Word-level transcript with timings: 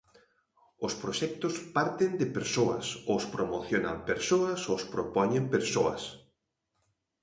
Os 0.85 0.93
proxectos 1.01 1.53
parten 1.77 2.11
de 2.19 2.27
persoas, 2.37 2.85
os 3.15 3.23
promocionan 3.33 3.97
persoas, 4.09 4.59
os 4.75 4.83
propoñen 4.93 5.43
persoas. 5.55 6.01